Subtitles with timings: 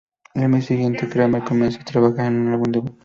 [0.33, 2.95] El mes siguiente Kramer comenzó a trabajar en su álbum debut.